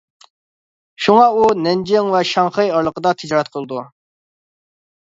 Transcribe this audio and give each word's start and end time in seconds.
شۇڭا 1.07 1.27
ئۇ، 1.35 1.43
نەنجىڭ 1.67 2.11
ۋە 2.15 2.23
شاڭخەي 2.33 2.75
ئارىلىقىدا 2.75 3.15
تىجارەت 3.23 3.55
قىلىدۇ. 3.57 3.89